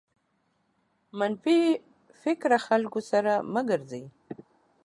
[1.19, 1.59] منفي
[2.21, 3.91] فکره خلکو سره مه ګرځٸ.